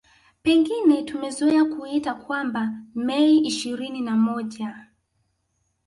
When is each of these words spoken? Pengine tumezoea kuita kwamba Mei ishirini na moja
Pengine 0.43 1.03
tumezoea 1.03 1.65
kuita 1.65 2.13
kwamba 2.13 2.69
Mei 2.95 3.37
ishirini 3.39 4.01
na 4.01 4.15
moja 4.15 4.87